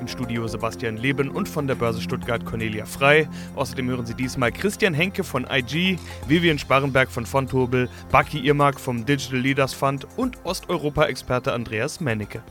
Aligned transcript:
Im 0.00 0.08
Studio 0.08 0.48
Sebastian 0.48 0.96
Leben 0.96 1.28
und 1.28 1.46
von 1.46 1.66
der 1.66 1.74
Börse 1.74 2.00
Stuttgart 2.00 2.44
Cornelia 2.46 2.86
Frei. 2.86 3.28
Außerdem 3.54 3.90
hören 3.90 4.06
Sie 4.06 4.14
diesmal 4.14 4.50
Christian 4.50 4.94
Henke 4.94 5.22
von 5.22 5.46
IG, 5.50 5.98
Vivian 6.26 6.58
Sparrenberg 6.58 7.10
von 7.10 7.26
Fontobel, 7.26 7.88
Baki 8.10 8.38
Irmak 8.40 8.80
vom 8.80 9.04
Digital 9.04 9.40
Leaders 9.40 9.74
Fund 9.74 10.06
und 10.16 10.38
Osteuropa-Experte 10.44 11.52
Andreas 11.52 12.00
Mennecke. 12.00 12.42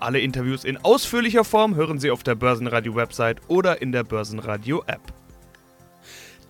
Alle 0.00 0.18
Interviews 0.18 0.64
in 0.64 0.76
ausführlicher 0.76 1.44
Form 1.44 1.76
hören 1.76 2.00
Sie 2.00 2.10
auf 2.10 2.24
der 2.24 2.34
Börsenradio-Website 2.34 3.40
oder 3.46 3.80
in 3.80 3.92
der 3.92 4.02
Börsenradio-App. 4.02 5.12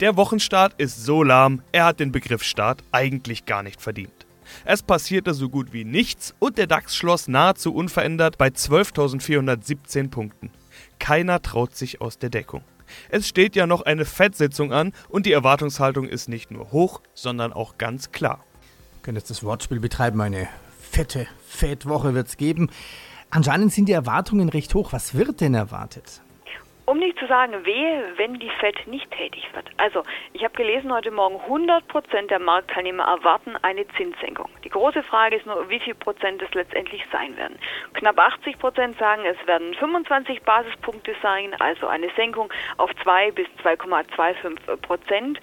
Der 0.01 0.17
Wochenstart 0.17 0.75
ist 0.79 1.05
so 1.05 1.23
lahm, 1.23 1.63
er 1.73 1.85
hat 1.85 2.01
den 2.01 2.11
Begriff 2.11 2.43
Start 2.43 2.83
eigentlich 2.91 3.45
gar 3.45 3.63
nicht 3.63 3.83
verdient. 3.83 4.22
Es 4.65 4.83
passierte 4.83 5.35
so 5.35 5.49
gut 5.49 5.73
wie 5.73 5.85
nichts 5.85 6.35
und 6.39 6.59
der 6.59 6.67
DAX 6.67 6.97
schloss 6.97 7.29
nahezu 7.29 7.75
unverändert 7.75 8.39
bei 8.39 8.49
12.417 8.49 10.11
Punkten. 10.11 10.51
Keiner 10.99 11.43
traut 11.43 11.75
sich 11.75 12.01
aus 12.01 12.19
der 12.19 12.31
Deckung. 12.31 12.63
Es 13.09 13.29
steht 13.29 13.57
ja 13.57 13.67
noch 13.67 13.83
eine 13.83 14.05
Fettsitzung 14.05 14.73
an 14.73 14.93
und 15.09 15.27
die 15.27 15.33
Erwartungshaltung 15.33 16.07
ist 16.07 16.29
nicht 16.29 16.51
nur 16.51 16.73
hoch, 16.73 17.01
sondern 17.15 17.53
auch 17.53 17.79
ganz 17.79 18.13
klar. 18.13 18.45
Wir 18.95 19.03
können 19.03 19.17
jetzt 19.17 19.31
das 19.31 19.43
Wortspiel 19.43 19.81
betreiben, 19.81 20.21
eine 20.21 20.49
fette 20.79 21.27
Fettwoche 21.47 22.15
wird 22.15 22.29
es 22.29 22.37
geben. 22.37 22.71
Anscheinend 23.31 23.73
sind 23.73 23.89
die 23.89 23.93
Erwartungen 23.93 24.51
recht 24.51 24.75
hoch. 24.75 24.93
Was 24.93 25.15
wird 25.15 25.41
denn 25.41 25.55
erwartet? 25.55 26.21
Um 26.93 26.99
nicht 26.99 27.19
zu 27.19 27.27
sagen, 27.27 27.65
wehe, 27.65 28.13
wenn 28.17 28.39
die 28.39 28.51
Fed 28.61 28.87
nicht 28.87 29.11
tätig 29.13 29.49
wird. 29.55 29.65
Also, 29.79 30.03
ich 30.35 30.45
habe 30.45 30.55
gelesen 30.55 30.93
heute 30.93 31.11
Morgen, 31.11 31.41
100 31.41 31.89
Prozent 31.89 32.31
der 32.31 32.39
Marktteilnehmer 32.39 33.05
erwarten 33.05 33.57
eine 33.63 33.89
Zinssenkung. 33.97 34.51
Die 34.63 34.69
große 34.69 35.03
Frage 35.03 35.37
ist 35.37 35.47
nur, 35.47 35.71
wie 35.71 35.81
viel 35.81 35.95
Prozent 35.95 36.43
es 36.43 36.53
letztendlich 36.53 37.03
sein 37.11 37.35
werden. 37.39 37.59
Knapp 37.95 38.19
80 38.19 38.59
Prozent 38.59 38.99
sagen, 38.99 39.23
es 39.25 39.39
werden 39.47 39.73
25 39.73 40.43
Basispunkte 40.43 41.15
sein, 41.23 41.55
also 41.61 41.87
eine 41.87 42.11
Senkung 42.15 42.53
auf 42.77 42.91
2 43.03 43.31
bis 43.31 43.47
2,25 43.65 44.77
Prozent. 44.83 45.41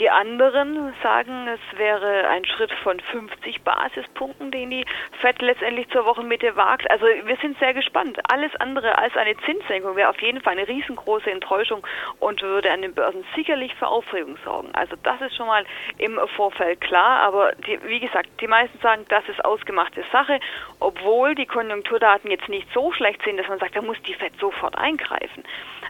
Die 0.00 0.10
anderen 0.10 0.92
sagen, 1.04 1.46
es 1.46 1.78
wäre 1.78 2.26
ein 2.28 2.44
Schritt 2.44 2.72
von 2.82 2.98
50 2.98 3.62
Basispunkten, 3.62 4.50
den 4.50 4.70
die 4.70 4.84
FED 5.20 5.40
letztendlich 5.40 5.88
zur 5.90 6.04
Wochenmitte 6.04 6.56
wagt. 6.56 6.90
Also 6.90 7.06
wir 7.06 7.36
sind 7.36 7.56
sehr 7.60 7.74
gespannt. 7.74 8.18
Alles 8.28 8.50
andere 8.56 8.98
als 8.98 9.16
eine 9.16 9.36
Zinssenkung 9.44 9.94
wäre 9.94 10.10
auf 10.10 10.20
jeden 10.20 10.40
Fall 10.40 10.54
eine 10.54 10.66
riesengroße 10.66 11.30
Enttäuschung 11.30 11.86
und 12.18 12.42
würde 12.42 12.72
an 12.72 12.82
den 12.82 12.92
Börsen 12.92 13.24
sicherlich 13.36 13.72
für 13.76 13.86
Aufregung 13.86 14.36
sorgen. 14.44 14.70
Also 14.72 14.96
das 15.00 15.20
ist 15.20 15.36
schon 15.36 15.46
mal 15.46 15.64
im 15.98 16.18
Vorfeld 16.34 16.80
klar. 16.80 17.20
Aber 17.20 17.52
die, 17.52 17.78
wie 17.84 18.00
gesagt, 18.00 18.28
die 18.40 18.48
meisten 18.48 18.76
sagen, 18.80 19.04
das 19.10 19.22
ist 19.28 19.44
ausgemachte 19.44 20.02
Sache, 20.10 20.40
obwohl 20.80 21.36
die 21.36 21.46
Konjunkturdaten 21.46 22.32
jetzt 22.32 22.48
nicht 22.48 22.66
so 22.74 22.92
schlecht 22.92 23.22
sind, 23.22 23.36
dass 23.36 23.46
man 23.46 23.60
sagt, 23.60 23.76
da 23.76 23.82
muss 23.82 24.02
die 24.02 24.14
FED 24.14 24.40
sofort 24.40 24.76
eingreifen. 24.76 25.44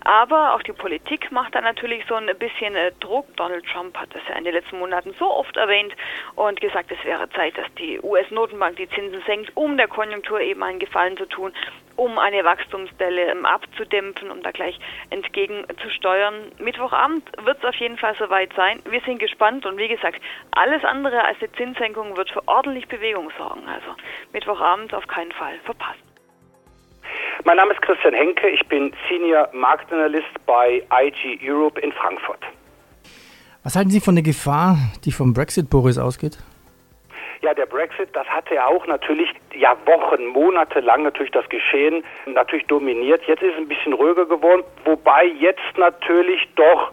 Aber 0.04 0.54
auch 0.54 0.62
die 0.62 0.74
Politik 0.74 1.32
macht 1.32 1.54
da 1.54 1.62
natürlich 1.62 2.04
so 2.06 2.16
ein 2.16 2.28
bisschen 2.38 2.76
äh, 2.76 2.92
Druck. 3.00 3.34
Donald 3.36 3.64
Trump 3.66 3.93
hat 3.96 4.14
das 4.14 4.22
ja 4.28 4.36
in 4.36 4.44
den 4.44 4.54
letzten 4.54 4.78
Monaten 4.78 5.14
so 5.18 5.30
oft 5.30 5.56
erwähnt 5.56 5.94
und 6.34 6.60
gesagt, 6.60 6.90
es 6.90 7.04
wäre 7.04 7.28
Zeit, 7.30 7.56
dass 7.56 7.72
die 7.74 8.00
US-Notenbank 8.00 8.76
die 8.76 8.88
Zinsen 8.88 9.22
senkt, 9.26 9.52
um 9.56 9.76
der 9.76 9.88
Konjunktur 9.88 10.40
eben 10.40 10.62
einen 10.62 10.78
Gefallen 10.78 11.16
zu 11.16 11.26
tun, 11.26 11.52
um 11.96 12.18
eine 12.18 12.44
Wachstumsdelle 12.44 13.26
ähm, 13.30 13.46
abzudämpfen, 13.46 14.30
um 14.30 14.42
da 14.42 14.50
gleich 14.50 14.78
entgegenzusteuern. 15.10 16.52
Mittwochabend 16.58 17.24
wird 17.44 17.58
es 17.58 17.64
auf 17.64 17.76
jeden 17.76 17.98
Fall 17.98 18.14
soweit 18.18 18.52
sein. 18.54 18.80
Wir 18.88 19.00
sind 19.02 19.18
gespannt 19.18 19.66
und 19.66 19.78
wie 19.78 19.88
gesagt, 19.88 20.20
alles 20.52 20.84
andere 20.84 21.24
als 21.24 21.38
eine 21.40 21.52
Zinssenkung 21.52 22.16
wird 22.16 22.30
für 22.30 22.46
ordentlich 22.46 22.88
Bewegung 22.88 23.30
sorgen. 23.38 23.66
Also 23.68 23.94
Mittwochabend 24.32 24.92
auf 24.94 25.06
keinen 25.06 25.32
Fall 25.32 25.58
verpassen. 25.64 26.02
Mein 27.44 27.56
Name 27.56 27.74
ist 27.74 27.82
Christian 27.82 28.14
Henke, 28.14 28.48
ich 28.48 28.66
bin 28.68 28.92
Senior 29.08 29.48
Marktanalyst 29.52 30.46
bei 30.46 30.82
IG 30.90 31.38
Europe 31.42 31.80
in 31.80 31.92
Frankfurt. 31.92 32.40
Was 33.64 33.76
halten 33.76 33.88
Sie 33.88 34.00
von 34.00 34.14
der 34.14 34.22
Gefahr, 34.22 34.76
die 35.06 35.10
vom 35.10 35.32
Brexit, 35.32 35.70
Boris, 35.70 35.96
ausgeht? 35.96 36.36
Ja, 37.40 37.54
der 37.54 37.64
Brexit, 37.64 38.10
das 38.12 38.26
hatte 38.26 38.56
ja 38.56 38.66
auch 38.66 38.86
natürlich 38.86 39.30
ja 39.54 39.74
Wochen, 39.86 40.26
Monate 40.26 40.80
lang 40.80 41.02
natürlich 41.02 41.32
das 41.32 41.48
Geschehen 41.48 42.04
natürlich 42.26 42.66
dominiert. 42.66 43.22
Jetzt 43.26 43.42
ist 43.42 43.52
es 43.54 43.56
ein 43.56 43.66
bisschen 43.66 43.94
ruhiger 43.94 44.26
geworden, 44.26 44.64
wobei 44.84 45.24
jetzt 45.40 45.78
natürlich 45.78 46.46
doch 46.56 46.92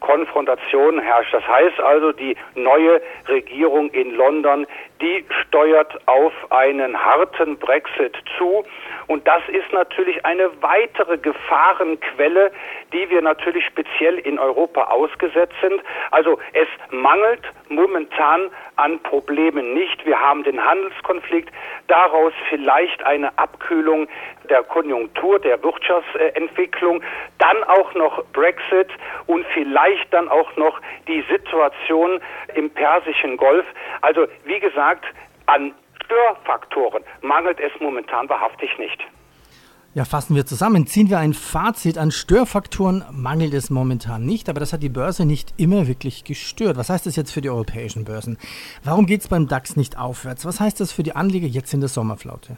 Konfrontation 0.00 1.00
herrscht. 1.00 1.32
Das 1.32 1.48
heißt 1.48 1.80
also, 1.80 2.12
die 2.12 2.36
neue 2.56 3.00
Regierung 3.28 3.88
in 3.92 4.14
London, 4.14 4.66
die 5.02 5.24
steuert 5.42 6.00
auf 6.06 6.32
einen 6.50 6.96
harten 6.96 7.58
Brexit 7.58 8.16
zu. 8.38 8.64
Und 9.08 9.26
das 9.26 9.42
ist 9.48 9.70
natürlich 9.72 10.24
eine 10.24 10.50
weitere 10.62 11.18
Gefahrenquelle, 11.18 12.52
die 12.92 13.10
wir 13.10 13.20
natürlich 13.20 13.66
speziell 13.66 14.18
in 14.18 14.38
Europa 14.38 14.84
ausgesetzt 14.84 15.54
sind. 15.60 15.82
Also 16.12 16.38
es 16.52 16.68
mangelt 16.90 17.42
momentan 17.68 18.50
an 18.76 19.00
Problemen 19.00 19.74
nicht. 19.74 20.06
Wir 20.06 20.18
haben 20.18 20.44
den 20.44 20.64
Handelskonflikt, 20.64 21.52
daraus 21.88 22.32
vielleicht 22.48 23.04
eine 23.04 23.36
Abkühlung 23.38 24.08
der 24.48 24.62
Konjunktur, 24.62 25.38
der 25.38 25.62
Wirtschaftsentwicklung, 25.62 27.02
dann 27.38 27.64
auch 27.64 27.94
noch 27.94 28.24
Brexit 28.32 28.88
und 29.26 29.46
vielleicht 29.54 30.12
dann 30.12 30.28
auch 30.28 30.56
noch 30.56 30.80
die 31.08 31.24
Situation 31.30 32.20
im 32.54 32.70
Persischen 32.70 33.36
Golf. 33.36 33.64
Also 34.00 34.26
wie 34.44 34.60
gesagt, 34.60 34.91
an 35.46 35.72
Störfaktoren 36.04 37.02
mangelt 37.22 37.58
es 37.60 37.72
momentan 37.80 38.28
wahrhaftig 38.28 38.70
nicht. 38.78 39.00
Ja, 39.94 40.06
fassen 40.06 40.34
wir 40.34 40.46
zusammen. 40.46 40.86
Ziehen 40.86 41.10
wir 41.10 41.18
ein 41.18 41.34
Fazit 41.34 41.98
an 41.98 42.10
Störfaktoren, 42.10 43.04
mangelt 43.12 43.52
es 43.52 43.68
momentan 43.68 44.24
nicht, 44.24 44.48
aber 44.48 44.58
das 44.58 44.72
hat 44.72 44.82
die 44.82 44.88
Börse 44.88 45.26
nicht 45.26 45.52
immer 45.58 45.86
wirklich 45.86 46.24
gestört. 46.24 46.78
Was 46.78 46.88
heißt 46.88 47.04
das 47.04 47.16
jetzt 47.16 47.30
für 47.30 47.42
die 47.42 47.50
europäischen 47.50 48.06
Börsen? 48.06 48.38
Warum 48.84 49.04
geht 49.04 49.20
es 49.20 49.28
beim 49.28 49.48
DAX 49.48 49.76
nicht 49.76 49.98
aufwärts? 49.98 50.46
Was 50.46 50.60
heißt 50.60 50.80
das 50.80 50.92
für 50.92 51.02
die 51.02 51.14
Anleger 51.14 51.46
jetzt 51.46 51.74
in 51.74 51.80
der 51.80 51.90
Sommerflaute? 51.90 52.56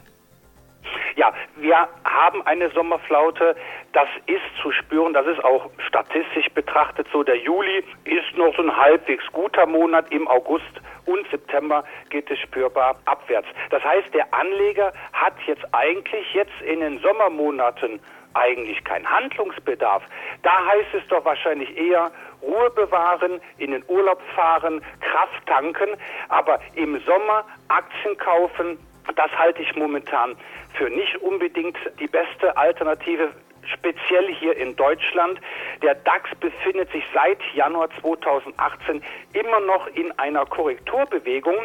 Ja, 1.15 1.33
wir 1.57 1.87
haben 2.03 2.41
eine 2.45 2.69
Sommerflaute. 2.71 3.55
Das 3.93 4.07
ist 4.27 4.61
zu 4.61 4.71
spüren. 4.71 5.13
Das 5.13 5.25
ist 5.27 5.43
auch 5.43 5.69
statistisch 5.87 6.49
betrachtet 6.53 7.07
so. 7.11 7.23
Der 7.23 7.37
Juli 7.37 7.83
ist 8.03 8.37
noch 8.37 8.55
so 8.55 8.61
ein 8.61 8.75
halbwegs 8.75 9.23
guter 9.31 9.65
Monat. 9.65 10.11
Im 10.11 10.27
August 10.27 10.63
und 11.05 11.29
September 11.29 11.83
geht 12.09 12.29
es 12.29 12.39
spürbar 12.39 12.97
abwärts. 13.05 13.47
Das 13.69 13.83
heißt, 13.83 14.13
der 14.13 14.33
Anleger 14.33 14.93
hat 15.13 15.33
jetzt 15.45 15.65
eigentlich 15.71 16.33
jetzt 16.33 16.61
in 16.61 16.79
den 16.79 16.99
Sommermonaten 16.99 17.99
eigentlich 18.35 18.83
keinen 18.83 19.09
Handlungsbedarf. 19.09 20.03
Da 20.43 20.65
heißt 20.67 20.93
es 20.93 21.07
doch 21.07 21.23
wahrscheinlich 21.25 21.75
eher 21.77 22.11
Ruhe 22.41 22.69
bewahren, 22.71 23.39
in 23.57 23.71
den 23.71 23.83
Urlaub 23.87 24.21
fahren, 24.35 24.81
Kraft 24.99 25.47
tanken, 25.47 25.89
aber 26.29 26.59
im 26.75 26.99
Sommer 27.01 27.45
Aktien 27.69 28.17
kaufen, 28.17 28.77
das 29.15 29.31
halte 29.37 29.61
ich 29.61 29.75
momentan 29.75 30.35
für 30.73 30.89
nicht 30.89 31.15
unbedingt 31.17 31.77
die 31.99 32.07
beste 32.07 32.55
Alternative 32.57 33.31
speziell 33.67 34.33
hier 34.35 34.55
in 34.57 34.75
Deutschland. 34.75 35.39
Der 35.81 35.95
DAX 35.95 36.29
befindet 36.39 36.91
sich 36.91 37.03
seit 37.13 37.39
Januar 37.53 37.89
2018 38.01 39.03
immer 39.33 39.59
noch 39.61 39.87
in 39.87 40.11
einer 40.19 40.45
Korrekturbewegung. 40.45 41.55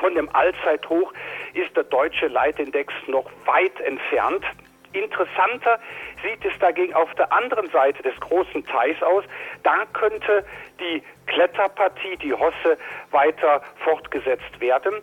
Von 0.00 0.14
dem 0.14 0.28
Allzeithoch 0.34 1.12
ist 1.54 1.76
der 1.76 1.84
deutsche 1.84 2.26
Leitindex 2.28 2.92
noch 3.06 3.30
weit 3.46 3.78
entfernt. 3.80 4.44
Interessanter 4.92 5.80
sieht 6.22 6.44
es 6.44 6.56
dagegen 6.60 6.94
auf 6.94 7.12
der 7.14 7.32
anderen 7.32 7.68
Seite 7.70 8.02
des 8.02 8.18
großen 8.20 8.64
Teils 8.64 9.02
aus. 9.02 9.24
Da 9.62 9.84
könnte 9.92 10.44
die 10.80 11.02
Kletterpartie, 11.26 12.16
die 12.22 12.32
Hosse, 12.32 12.78
weiter 13.10 13.62
fortgesetzt 13.84 14.60
werden. 14.60 14.94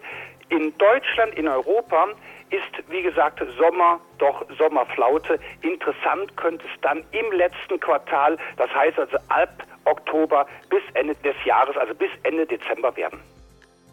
In 0.49 0.75
Deutschland, 0.77 1.35
in 1.35 1.47
Europa 1.47 2.09
ist, 2.51 2.89
wie 2.89 3.01
gesagt, 3.01 3.41
Sommer, 3.57 3.99
doch 4.17 4.45
Sommerflaute. 4.57 5.39
Interessant 5.61 6.35
könnte 6.37 6.65
es 6.65 6.81
dann 6.81 7.03
im 7.11 7.31
letzten 7.37 7.79
Quartal, 7.79 8.37
das 8.57 8.69
heißt 8.73 8.99
also 8.99 9.17
ab 9.29 9.63
Oktober 9.85 10.45
bis 10.69 10.81
Ende 10.93 11.15
des 11.15 11.35
Jahres, 11.45 11.75
also 11.77 11.93
bis 11.95 12.09
Ende 12.23 12.45
Dezember 12.45 12.95
werden. 12.95 13.19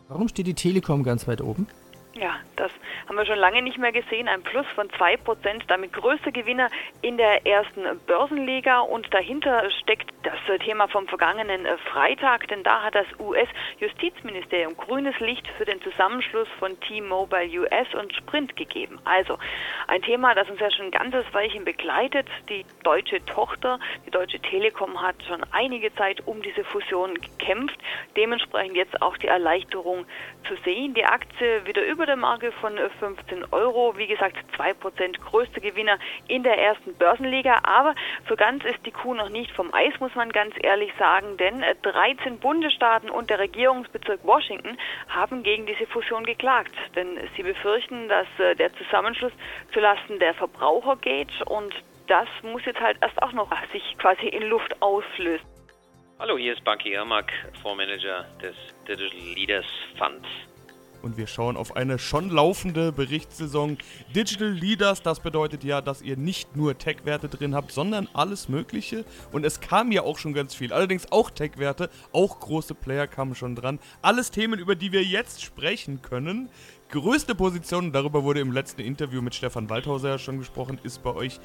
Warum 0.08 0.28
steht 0.28 0.46
die 0.46 0.54
Telekom 0.54 1.02
ganz 1.02 1.28
weit 1.28 1.40
oben? 1.40 1.66
Ja, 2.18 2.40
Das 2.56 2.72
haben 3.06 3.16
wir 3.16 3.24
schon 3.26 3.38
lange 3.38 3.62
nicht 3.62 3.78
mehr 3.78 3.92
gesehen. 3.92 4.26
Ein 4.26 4.42
Plus 4.42 4.66
von 4.74 4.88
2%, 4.90 5.62
damit 5.68 5.92
größter 5.92 6.32
Gewinner 6.32 6.68
in 7.00 7.16
der 7.16 7.46
ersten 7.46 7.84
Börsenliga. 8.06 8.80
Und 8.80 9.14
dahinter 9.14 9.70
steckt 9.70 10.12
das 10.24 10.34
Thema 10.64 10.88
vom 10.88 11.06
vergangenen 11.06 11.66
Freitag, 11.92 12.48
denn 12.48 12.64
da 12.64 12.82
hat 12.82 12.96
das 12.96 13.06
US-Justizministerium 13.20 14.76
grünes 14.76 15.18
Licht 15.20 15.46
für 15.56 15.64
den 15.64 15.80
Zusammenschluss 15.80 16.48
von 16.58 16.78
T-Mobile 16.80 17.60
US 17.60 17.94
und 17.94 18.12
Sprint 18.12 18.56
gegeben. 18.56 18.98
Also 19.04 19.38
ein 19.86 20.02
Thema, 20.02 20.34
das 20.34 20.50
uns 20.50 20.58
ja 20.58 20.70
schon 20.72 20.86
ein 20.86 20.90
ganzes 20.90 21.24
Weilchen 21.32 21.64
begleitet. 21.64 22.26
Die 22.48 22.64
deutsche 22.82 23.24
Tochter, 23.26 23.78
die 24.06 24.10
Deutsche 24.10 24.40
Telekom, 24.40 25.00
hat 25.00 25.14
schon 25.28 25.44
einige 25.52 25.94
Zeit 25.94 26.26
um 26.26 26.42
diese 26.42 26.64
Fusion 26.64 27.14
gekämpft. 27.14 27.78
Dementsprechend 28.16 28.76
jetzt 28.76 29.00
auch 29.00 29.16
die 29.18 29.28
Erleichterung 29.28 30.04
zu 30.48 30.56
sehen. 30.64 30.94
Die 30.94 31.04
Aktie 31.04 31.64
wieder 31.64 31.86
über 31.86 32.07
der 32.08 32.16
Marke 32.16 32.50
von 32.52 32.76
15 32.98 33.52
Euro. 33.52 33.96
Wie 33.96 34.06
gesagt, 34.06 34.36
2% 34.56 35.20
größte 35.20 35.60
Gewinner 35.60 35.98
in 36.26 36.42
der 36.42 36.58
ersten 36.58 36.94
Börsenliga. 36.94 37.60
Aber 37.62 37.94
so 38.28 38.34
ganz 38.34 38.64
ist 38.64 38.84
die 38.84 38.90
Kuh 38.90 39.14
noch 39.14 39.28
nicht 39.28 39.52
vom 39.52 39.72
Eis, 39.72 39.92
muss 40.00 40.14
man 40.14 40.32
ganz 40.32 40.54
ehrlich 40.62 40.90
sagen, 40.98 41.36
denn 41.36 41.62
13 41.82 42.38
Bundesstaaten 42.38 43.10
und 43.10 43.30
der 43.30 43.38
Regierungsbezirk 43.38 44.24
Washington 44.24 44.78
haben 45.08 45.42
gegen 45.42 45.66
diese 45.66 45.86
Fusion 45.86 46.24
geklagt. 46.24 46.72
Denn 46.96 47.18
sie 47.36 47.42
befürchten, 47.42 48.08
dass 48.08 48.26
äh, 48.38 48.56
der 48.56 48.72
Zusammenschluss 48.74 49.32
zulasten 49.72 50.18
der 50.18 50.34
Verbraucher 50.34 50.96
geht 50.96 51.30
und 51.46 51.74
das 52.06 52.28
muss 52.42 52.64
jetzt 52.64 52.80
halt 52.80 52.96
erst 53.02 53.22
auch 53.22 53.32
noch 53.32 53.50
sich 53.70 53.96
quasi 53.98 54.28
in 54.28 54.44
Luft 54.44 54.80
auslösen. 54.80 55.46
Hallo, 56.18 56.38
hier 56.38 56.54
ist 56.54 56.64
Bucky 56.64 56.94
Irmak, 56.94 57.30
Fondsmanager 57.62 58.24
des 58.42 58.56
Digital 58.88 59.18
Leaders 59.34 59.66
Funds. 59.98 60.26
Und 61.02 61.16
wir 61.16 61.26
schauen 61.26 61.56
auf 61.56 61.76
eine 61.76 61.98
schon 61.98 62.30
laufende 62.30 62.92
Berichtssaison. 62.92 63.78
Digital 64.14 64.50
Leaders, 64.50 65.02
das 65.02 65.20
bedeutet 65.20 65.64
ja, 65.64 65.80
dass 65.80 66.02
ihr 66.02 66.16
nicht 66.16 66.56
nur 66.56 66.76
Tech-Werte 66.76 67.28
drin 67.28 67.54
habt, 67.54 67.72
sondern 67.72 68.08
alles 68.12 68.48
Mögliche. 68.48 69.04
Und 69.32 69.44
es 69.44 69.60
kam 69.60 69.92
ja 69.92 70.02
auch 70.02 70.18
schon 70.18 70.34
ganz 70.34 70.54
viel. 70.54 70.72
Allerdings 70.72 71.10
auch 71.12 71.30
Tech-Werte, 71.30 71.90
auch 72.12 72.40
große 72.40 72.74
Player 72.74 73.06
kamen 73.06 73.34
schon 73.34 73.54
dran. 73.54 73.78
Alles 74.02 74.30
Themen, 74.30 74.58
über 74.58 74.74
die 74.74 74.92
wir 74.92 75.04
jetzt 75.04 75.42
sprechen 75.42 76.02
können. 76.02 76.48
Größte 76.90 77.34
Position, 77.34 77.92
darüber 77.92 78.24
wurde 78.24 78.40
im 78.40 78.50
letzten 78.50 78.80
Interview 78.80 79.20
mit 79.20 79.34
Stefan 79.34 79.68
Waldhauser 79.68 80.08
ja 80.08 80.18
schon 80.18 80.38
gesprochen, 80.38 80.80
ist 80.82 81.02
bei 81.02 81.14
euch 81.14 81.38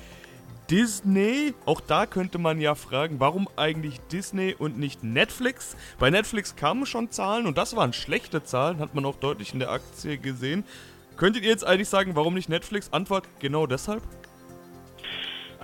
Disney. 0.69 1.54
Auch 1.65 1.81
da 1.81 2.06
könnte 2.06 2.38
man 2.38 2.62
ja 2.62 2.75
fragen, 2.75 3.19
warum 3.19 3.48
eigentlich 3.56 4.00
Disney 4.12 4.56
und 4.57 4.77
nicht 4.77 5.04
Netflix? 5.04 5.75
Bei 6.00 6.10
Netflix 6.10 6.56
kamen 6.56 6.86
schon 6.86 7.12
Zahlen 7.12 7.45
und 7.45 7.57
das 7.57 7.75
waren 7.75 7.94
schlechte 7.94 8.44
Zahlen, 8.44 8.80
hat 8.80 8.95
man 8.95 9.06
auch 9.06 9.18
deutlich 9.18 9.54
in 9.54 9.60
der 9.60 9.71
Aktie 9.71 10.18
gesehen. 10.18 10.63
Könntet 11.18 11.44
ihr 11.44 11.50
jetzt 11.50 11.65
eigentlich 11.65 11.89
sagen, 11.89 12.15
warum 12.15 12.33
nicht 12.33 12.50
Netflix? 12.50 12.92
Antwort 12.92 13.27
genau 13.39 13.68
deshalb? 13.68 14.01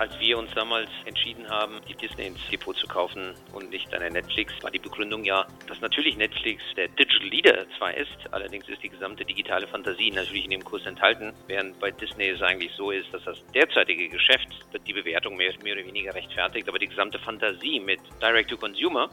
Als 0.00 0.18
wir 0.18 0.38
uns 0.38 0.50
damals 0.54 0.88
entschieden 1.04 1.46
haben, 1.50 1.78
die 1.86 1.92
Disney 1.92 2.28
ins 2.28 2.40
Depot 2.50 2.74
zu 2.74 2.86
kaufen 2.86 3.34
und 3.52 3.68
nicht 3.68 3.92
eine 3.92 4.10
Netflix, 4.10 4.50
war 4.62 4.70
die 4.70 4.78
Begründung 4.78 5.24
ja, 5.24 5.46
dass 5.66 5.78
natürlich 5.82 6.16
Netflix 6.16 6.62
der 6.74 6.88
Digital 6.88 7.28
Leader 7.28 7.66
zwar 7.76 7.94
ist, 7.94 8.08
allerdings 8.30 8.66
ist 8.70 8.82
die 8.82 8.88
gesamte 8.88 9.26
digitale 9.26 9.66
Fantasie 9.66 10.10
natürlich 10.10 10.46
in 10.46 10.52
dem 10.52 10.64
Kurs 10.64 10.86
enthalten, 10.86 11.34
während 11.48 11.78
bei 11.80 11.90
Disney 11.90 12.30
es 12.30 12.40
eigentlich 12.40 12.72
so 12.78 12.90
ist, 12.90 13.12
dass 13.12 13.24
das 13.24 13.44
derzeitige 13.48 14.08
Geschäft 14.08 14.48
die 14.86 14.94
Bewertung 14.94 15.36
mehr, 15.36 15.52
mehr 15.62 15.74
oder 15.74 15.84
weniger 15.84 16.14
rechtfertigt, 16.14 16.66
aber 16.66 16.78
die 16.78 16.88
gesamte 16.88 17.18
Fantasie 17.18 17.78
mit 17.78 18.00
Direct-to-Consumer 18.22 19.10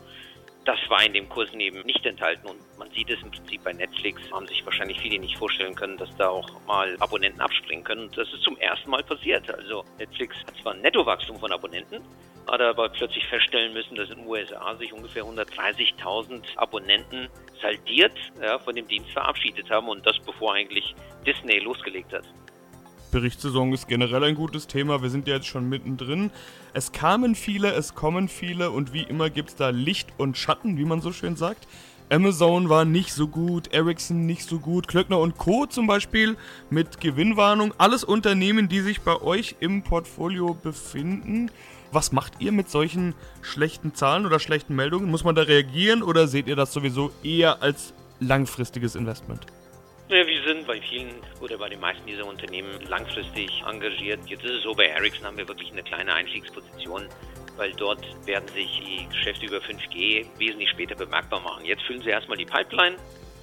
das 0.67 0.77
war 0.89 1.01
in 1.01 1.13
dem 1.13 1.29
Kursen 1.29 1.61
eben 1.61 1.79
nicht 1.85 2.05
enthalten 2.05 2.45
und 2.45 2.59
man 2.77 2.91
sieht 2.91 3.09
es 3.09 3.21
im 3.21 3.31
Prinzip 3.31 3.63
bei 3.63 3.71
Netflix, 3.71 4.21
haben 4.33 4.45
sich 4.47 4.65
wahrscheinlich 4.65 4.99
viele 4.99 5.17
nicht 5.17 5.37
vorstellen 5.37 5.73
können, 5.73 5.95
dass 5.95 6.13
da 6.17 6.27
auch 6.27 6.49
mal 6.67 6.93
Abonnenten 6.99 7.39
abspringen 7.39 7.85
können. 7.85 8.01
Und 8.03 8.17
das 8.17 8.27
ist 8.33 8.43
zum 8.43 8.57
ersten 8.57 8.89
Mal 8.89 9.01
passiert. 9.01 9.49
Also 9.49 9.85
Netflix 9.97 10.35
hat 10.45 10.57
zwar 10.61 10.73
ein 10.73 10.81
Nettowachstum 10.81 11.39
von 11.39 11.53
Abonnenten, 11.53 12.01
hat 12.51 12.59
aber 12.59 12.89
plötzlich 12.89 13.25
feststellen 13.27 13.73
müssen, 13.73 13.95
dass 13.95 14.09
in 14.09 14.17
den 14.17 14.27
USA 14.27 14.75
sich 14.75 14.91
ungefähr 14.91 15.23
130.000 15.23 16.57
Abonnenten 16.57 17.29
saldiert 17.61 18.17
ja, 18.41 18.59
von 18.59 18.75
dem 18.75 18.89
Dienst 18.89 19.09
verabschiedet 19.11 19.69
haben 19.69 19.87
und 19.87 20.05
das 20.05 20.19
bevor 20.19 20.53
eigentlich 20.53 20.93
Disney 21.25 21.59
losgelegt 21.59 22.11
hat. 22.11 22.25
Berichtssaison 23.11 23.73
ist 23.73 23.87
generell 23.87 24.23
ein 24.23 24.35
gutes 24.35 24.67
Thema. 24.67 25.01
Wir 25.01 25.09
sind 25.09 25.27
ja 25.27 25.35
jetzt 25.35 25.47
schon 25.47 25.69
mittendrin. 25.69 26.31
Es 26.73 26.91
kamen 26.91 27.35
viele, 27.35 27.71
es 27.71 27.95
kommen 27.95 28.27
viele 28.27 28.71
und 28.71 28.93
wie 28.93 29.03
immer 29.03 29.29
gibt 29.29 29.49
es 29.49 29.55
da 29.55 29.69
Licht 29.69 30.09
und 30.17 30.37
Schatten, 30.37 30.77
wie 30.77 30.85
man 30.85 31.01
so 31.01 31.11
schön 31.11 31.35
sagt. 31.35 31.67
Amazon 32.09 32.69
war 32.69 32.85
nicht 32.85 33.11
so 33.11 33.27
gut, 33.27 33.73
Ericsson 33.73 34.25
nicht 34.25 34.47
so 34.47 34.59
gut, 34.59 34.87
Klöckner 34.87 35.19
und 35.19 35.37
Co. 35.37 35.65
zum 35.65 35.87
Beispiel 35.87 36.37
mit 36.69 37.01
Gewinnwarnung. 37.01 37.73
Alles 37.77 38.05
Unternehmen, 38.05 38.69
die 38.69 38.79
sich 38.79 39.01
bei 39.01 39.21
euch 39.21 39.57
im 39.59 39.83
Portfolio 39.83 40.53
befinden. 40.53 41.51
Was 41.91 42.13
macht 42.13 42.33
ihr 42.39 42.51
mit 42.51 42.69
solchen 42.69 43.13
schlechten 43.41 43.93
Zahlen 43.93 44.25
oder 44.25 44.39
schlechten 44.39 44.75
Meldungen? 44.75 45.09
Muss 45.09 45.23
man 45.23 45.35
da 45.35 45.41
reagieren 45.41 46.01
oder 46.01 46.27
seht 46.27 46.47
ihr 46.47 46.55
das 46.55 46.71
sowieso 46.71 47.11
eher 47.23 47.61
als 47.61 47.93
langfristiges 48.19 48.95
Investment? 48.95 49.45
Ja, 50.09 50.25
wir 50.25 50.41
sind 50.43 50.65
bei 50.65 50.79
vielen 50.79 51.15
oder 51.41 51.57
bei 51.57 51.67
den 51.67 51.81
meisten 51.81 52.05
dieser 52.05 52.25
Unternehmen 52.25 52.79
langfristig 52.87 53.61
engagiert. 53.67 54.21
Jetzt 54.25 54.45
ist 54.45 54.51
es 54.51 54.63
so, 54.63 54.73
bei 54.73 54.85
Ericsson 54.85 55.25
haben 55.25 55.37
wir 55.37 55.45
wirklich 55.49 55.69
eine 55.69 55.83
kleine 55.83 56.13
Einstiegsposition, 56.13 57.09
weil 57.57 57.73
dort 57.73 57.99
werden 58.25 58.47
sich 58.47 58.81
die 58.87 59.05
Geschäfte 59.09 59.47
über 59.47 59.57
5G 59.57 60.25
wesentlich 60.37 60.69
später 60.69 60.95
bemerkbar 60.95 61.41
machen. 61.41 61.65
Jetzt 61.65 61.83
füllen 61.83 62.01
sie 62.01 62.09
erstmal 62.09 62.37
die 62.37 62.45
Pipeline 62.45 62.95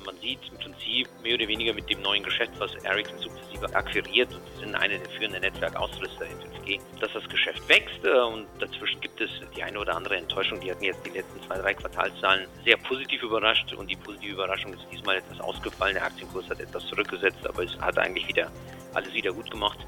man 0.04 0.16
sieht 0.18 0.38
im 0.50 0.58
Prinzip 0.58 1.08
mehr 1.22 1.34
oder 1.34 1.48
weniger 1.48 1.72
mit 1.72 1.88
dem 1.88 2.02
neuen 2.02 2.22
Geschäft, 2.22 2.52
was 2.58 2.74
Ericsson 2.84 3.18
sukzessive 3.18 3.74
akquiriert 3.74 4.32
und 4.32 4.40
sie 4.54 4.64
sind 4.64 4.74
eine 4.74 4.98
der 4.98 5.08
führenden 5.10 5.40
Netzwerkausrüster 5.40 6.26
in 6.26 6.38
5G, 6.38 6.80
dass 7.00 7.12
das 7.12 7.28
Geschäft 7.28 7.66
wächst 7.68 8.04
äh, 8.04 8.20
und 8.20 8.46
dazwischen 8.58 9.00
gibt 9.00 9.20
es 9.20 9.30
die 9.56 9.62
eine 9.62 9.78
oder 9.78 9.96
andere 9.96 10.16
Enttäuschung. 10.16 10.60
Die 10.60 10.70
hatten 10.70 10.84
jetzt 10.84 11.04
die 11.04 11.10
letzten 11.10 11.42
zwei, 11.42 11.58
drei 11.58 11.74
Quartalszahlen 11.74 12.46
sehr 12.64 12.76
positiv 12.76 13.22
überrascht 13.22 13.72
und 13.74 13.90
die 13.90 13.96
positive 13.96 14.32
Überraschung 14.32 14.72
ist 14.74 14.86
diesmal 14.92 15.16
etwas 15.16 15.40
ausgefallen. 15.40 15.94
Der 15.94 16.04
Aktienkurs 16.04 16.48
hat 16.48 16.60
etwas 16.60 16.86
zurückgesetzt, 16.86 17.46
aber 17.46 17.64
es 17.64 17.78
hat 17.80 17.98
eigentlich 17.98 18.26
wieder 18.28 18.50
alles 18.94 19.12
wieder 19.12 19.32
gut 19.32 19.50
gemacht. 19.50 19.78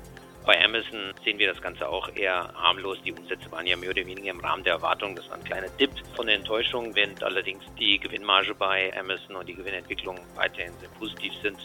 Bei 0.47 0.65
Amazon 0.65 1.13
sehen 1.25 1.41
wir 1.41 1.53
das 1.53 1.61
Ganze 1.61 1.89
auch 1.89 2.09
eher 2.15 2.55
harmlos. 2.55 2.99
Die 3.05 3.13
Umsätze 3.13 3.51
waren 3.51 3.67
ja 3.67 3.77
mehr 3.77 3.91
oder 3.91 4.07
weniger 4.07 4.31
im 4.31 4.39
Rahmen 4.39 4.63
der 4.63 4.75
Erwartung. 4.75 5.17
Das 5.17 5.29
war 5.29 5.39
ein 5.39 5.43
kleiner 5.43 5.69
Dip 5.71 5.91
von 6.15 6.29
der 6.29 6.37
Enttäuschung, 6.37 6.95
während 6.95 7.21
allerdings 7.25 7.65
die 7.81 7.99
Gewinnmarge 7.99 8.55
bei 8.55 8.97
Amazon 8.97 9.35
und 9.35 9.49
die 9.49 9.57
Gewinnentwicklung 9.57 10.21
weiterhin 10.37 10.73
sehr 10.79 10.89
positiv 10.91 11.33
sind. 11.43 11.59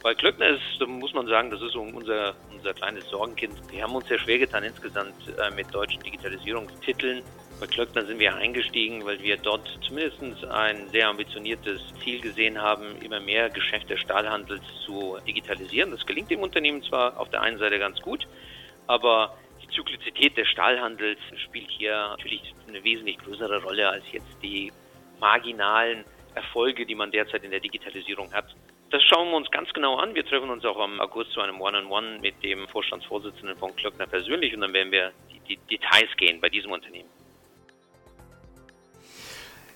Bei 0.00 0.14
Klöckner 0.14 0.46
ist, 0.46 0.86
muss 0.86 1.12
man 1.12 1.26
sagen, 1.26 1.50
das 1.50 1.60
ist 1.60 1.74
unser, 1.74 2.34
unser 2.52 2.72
kleines 2.72 3.04
Sorgenkind. 3.10 3.54
Wir 3.68 3.82
haben 3.82 3.96
uns 3.96 4.06
sehr 4.06 4.20
schwer 4.20 4.38
getan 4.38 4.62
insgesamt 4.62 5.16
äh, 5.36 5.50
mit 5.50 5.74
deutschen 5.74 6.00
Digitalisierungstiteln. 6.00 7.22
Bei 7.60 7.66
Klöckner 7.66 8.06
sind 8.06 8.18
wir 8.18 8.34
eingestiegen, 8.34 9.04
weil 9.04 9.22
wir 9.22 9.36
dort 9.36 9.68
zumindest 9.86 10.46
ein 10.46 10.88
sehr 10.88 11.08
ambitioniertes 11.08 11.82
Ziel 12.02 12.18
gesehen 12.22 12.58
haben, 12.58 12.96
immer 13.02 13.20
mehr 13.20 13.50
Geschäft 13.50 13.90
des 13.90 14.00
Stahlhandels 14.00 14.62
zu 14.86 15.18
digitalisieren. 15.28 15.90
Das 15.90 16.06
gelingt 16.06 16.30
dem 16.30 16.40
Unternehmen 16.40 16.82
zwar 16.82 17.20
auf 17.20 17.28
der 17.28 17.42
einen 17.42 17.58
Seite 17.58 17.78
ganz 17.78 18.00
gut, 18.00 18.26
aber 18.86 19.36
die 19.62 19.68
Zyklizität 19.68 20.38
des 20.38 20.48
Stahlhandels 20.48 21.18
spielt 21.44 21.70
hier 21.70 21.92
natürlich 21.92 22.54
eine 22.66 22.82
wesentlich 22.82 23.18
größere 23.18 23.62
Rolle 23.62 23.90
als 23.90 24.04
jetzt 24.10 24.42
die 24.42 24.72
marginalen 25.20 26.06
Erfolge, 26.34 26.86
die 26.86 26.94
man 26.94 27.10
derzeit 27.10 27.44
in 27.44 27.50
der 27.50 27.60
Digitalisierung 27.60 28.32
hat. 28.32 28.46
Das 28.88 29.02
schauen 29.02 29.28
wir 29.28 29.36
uns 29.36 29.50
ganz 29.50 29.70
genau 29.74 29.96
an. 29.96 30.14
Wir 30.14 30.24
treffen 30.24 30.48
uns 30.48 30.64
auch 30.64 30.80
am 30.80 30.98
August 30.98 31.32
zu 31.32 31.42
einem 31.42 31.60
One-on-One 31.60 32.06
-on 32.06 32.14
-One 32.14 32.20
mit 32.22 32.42
dem 32.42 32.66
Vorstandsvorsitzenden 32.68 33.58
von 33.58 33.76
Klöckner 33.76 34.06
persönlich 34.06 34.54
und 34.54 34.62
dann 34.62 34.72
werden 34.72 34.90
wir 34.90 35.12
die, 35.30 35.58
die 35.58 35.76
Details 35.76 36.08
gehen 36.16 36.40
bei 36.40 36.48
diesem 36.48 36.72
Unternehmen. 36.72 37.19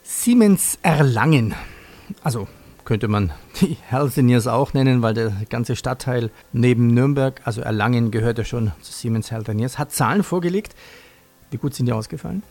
Siemens 0.06 0.78
Erlangen. 0.82 1.54
Also 2.22 2.46
könnte 2.84 3.08
man 3.08 3.32
die 3.62 3.78
Healthineers 3.88 4.46
auch 4.46 4.74
nennen, 4.74 5.00
weil 5.00 5.14
der 5.14 5.32
ganze 5.48 5.76
Stadtteil 5.76 6.30
neben 6.52 6.88
Nürnberg, 6.88 7.40
also 7.44 7.62
Erlangen, 7.62 8.10
gehört 8.10 8.36
ja 8.36 8.44
schon 8.44 8.72
zu 8.82 8.92
Siemens 8.92 9.30
Healthineers, 9.30 9.78
hat 9.78 9.92
Zahlen 9.92 10.22
vorgelegt. 10.22 10.76
Wie 11.50 11.56
gut 11.56 11.74
sind 11.74 11.86
die 11.86 11.94
ausgefallen? 11.94 12.42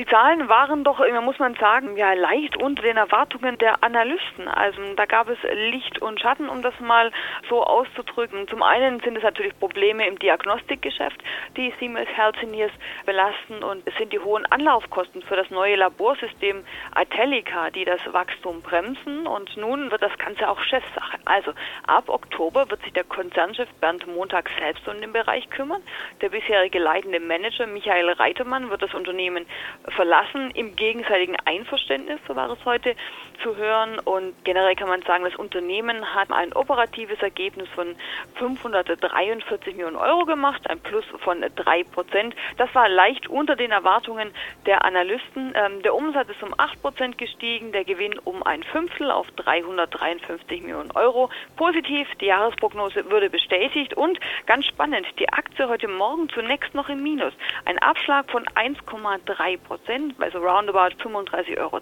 Die 0.00 0.06
Zahlen 0.06 0.48
waren 0.48 0.82
doch, 0.82 1.06
muss 1.20 1.38
man 1.38 1.56
sagen, 1.56 1.94
ja 1.94 2.14
leicht 2.14 2.56
unter 2.56 2.80
den 2.80 2.96
Erwartungen 2.96 3.58
der 3.58 3.84
Analysten. 3.84 4.48
Also 4.48 4.80
da 4.96 5.04
gab 5.04 5.28
es 5.28 5.36
Licht 5.52 6.00
und 6.00 6.18
Schatten, 6.18 6.48
um 6.48 6.62
das 6.62 6.72
mal 6.80 7.12
so 7.50 7.62
auszudrücken. 7.62 8.48
Zum 8.48 8.62
einen 8.62 9.00
sind 9.00 9.18
es 9.18 9.22
natürlich 9.22 9.58
Probleme 9.58 10.08
im 10.08 10.18
Diagnostikgeschäft, 10.18 11.22
die 11.58 11.74
Siemens 11.78 12.08
Healthineers 12.16 12.70
belasten 13.04 13.62
und 13.62 13.86
es 13.86 13.94
sind 13.96 14.10
die 14.14 14.18
hohen 14.18 14.46
Anlaufkosten 14.46 15.20
für 15.20 15.36
das 15.36 15.50
neue 15.50 15.76
Laborsystem 15.76 16.64
Italica, 16.98 17.68
die 17.68 17.84
das 17.84 18.00
Wachstum 18.10 18.62
bremsen 18.62 19.26
und 19.26 19.54
nun 19.58 19.90
wird 19.90 20.00
das 20.00 20.16
Ganze 20.16 20.48
auch 20.48 20.62
Chefsache. 20.62 21.18
Also 21.26 21.52
ab 21.86 22.08
Oktober 22.08 22.70
wird 22.70 22.80
sich 22.84 22.94
der 22.94 23.04
Konzernchef 23.04 23.68
Bernd 23.82 24.06
Montag 24.06 24.48
selbst 24.58 24.88
um 24.88 24.98
den 24.98 25.12
Bereich 25.12 25.50
kümmern. 25.50 25.82
Der 26.22 26.30
bisherige 26.30 26.78
leitende 26.78 27.20
Manager 27.20 27.66
Michael 27.66 28.08
Reitemann 28.12 28.70
wird 28.70 28.80
das 28.80 28.94
Unternehmen 28.94 29.44
verlassen 29.90 30.50
im 30.52 30.76
gegenseitigen 30.76 31.36
Einverständnis, 31.44 32.20
so 32.26 32.36
war 32.36 32.50
es 32.50 32.64
heute 32.64 32.94
zu 33.42 33.56
hören. 33.56 33.98
Und 33.98 34.34
generell 34.44 34.74
kann 34.76 34.88
man 34.88 35.02
sagen, 35.02 35.24
das 35.24 35.36
Unternehmen 35.36 36.14
hat 36.14 36.30
ein 36.30 36.52
operatives 36.52 37.20
Ergebnis 37.22 37.68
von 37.74 37.96
543 38.34 39.74
Millionen 39.74 39.96
Euro 39.96 40.24
gemacht, 40.24 40.68
ein 40.68 40.80
Plus 40.80 41.04
von 41.18 41.44
drei 41.56 41.84
Prozent. 41.84 42.34
Das 42.56 42.74
war 42.74 42.88
leicht 42.88 43.28
unter 43.28 43.56
den 43.56 43.70
Erwartungen 43.70 44.30
der 44.66 44.84
Analysten. 44.84 45.52
Ähm, 45.54 45.82
der 45.82 45.94
Umsatz 45.94 46.28
ist 46.28 46.42
um 46.42 46.54
acht 46.58 46.80
Prozent 46.82 47.18
gestiegen, 47.18 47.72
der 47.72 47.84
Gewinn 47.84 48.18
um 48.24 48.42
ein 48.42 48.62
Fünftel 48.62 49.10
auf 49.10 49.30
353 49.32 50.62
Millionen 50.62 50.90
Euro. 50.92 51.30
Positiv, 51.56 52.08
die 52.20 52.26
Jahresprognose 52.26 53.10
würde 53.10 53.30
bestätigt 53.30 53.94
und 53.94 54.18
ganz 54.46 54.66
spannend, 54.66 55.06
die 55.18 55.28
Aktie 55.28 55.68
heute 55.68 55.88
Morgen 55.88 56.28
zunächst 56.28 56.74
noch 56.74 56.88
im 56.88 57.02
Minus. 57.02 57.32
Ein 57.64 57.78
Abschlag 57.78 58.30
von 58.30 58.44
1,3 58.44 59.58
Prozent, 59.58 59.79
also 60.18 60.38
roundabout 60.38 60.96
35,20 61.02 61.58
Euro 61.58 61.80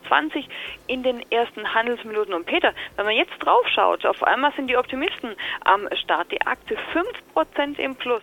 in 0.86 1.02
den 1.02 1.20
ersten 1.30 1.74
Handelsminuten. 1.74 2.34
Und 2.34 2.46
Peter, 2.46 2.72
wenn 2.96 3.04
man 3.04 3.14
jetzt 3.14 3.32
drauf 3.40 3.66
schaut, 3.74 4.04
auf 4.06 4.22
einmal 4.22 4.52
sind 4.54 4.68
die 4.68 4.76
Optimisten 4.76 5.30
am 5.64 5.88
Start. 6.02 6.30
Die 6.32 6.40
Aktie 6.42 6.76
5 6.92 7.06
Prozent 7.32 7.78
im 7.78 7.94
Plus. 7.94 8.22